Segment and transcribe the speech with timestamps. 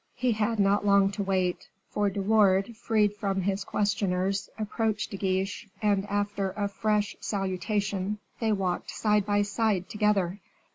[0.15, 5.17] He had not long to wait; for De Wardes, freed from his questioners, approached De
[5.17, 10.39] Guiche, and after a fresh salutation, they walked side by side together.